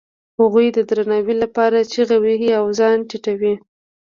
هغوی 0.39 0.67
د 0.73 0.79
درناوي 0.89 1.35
لپاره 1.43 1.87
چیغې 1.91 2.17
وهي 2.23 2.49
او 2.59 2.65
ځان 2.79 2.97
ټیټوي. 3.09 3.53